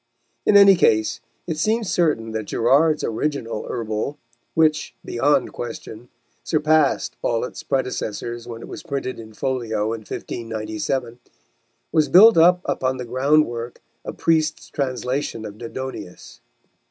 In 0.47 0.57
any 0.57 0.73
case 0.75 1.21
it 1.45 1.57
seems 1.57 1.91
certain 1.91 2.31
that 2.31 2.45
Gerard's 2.47 3.03
original 3.03 3.67
Herbal, 3.67 4.17
which, 4.55 4.95
beyond 5.05 5.53
question, 5.53 6.09
surpassed 6.43 7.17
all 7.21 7.43
its 7.45 7.61
predecessors 7.61 8.47
when 8.47 8.63
it 8.63 8.67
was 8.67 8.81
printed 8.81 9.19
in 9.19 9.35
folio 9.35 9.93
in 9.93 9.99
1597, 9.99 11.19
was 11.91 12.09
built 12.09 12.35
up 12.35 12.61
upon 12.65 12.97
the 12.97 13.05
ground 13.05 13.45
work 13.45 13.79
of 14.03 14.17
Priest's 14.17 14.69
translation 14.71 15.45
of 15.45 15.59
Dodonaeus. 15.59 16.41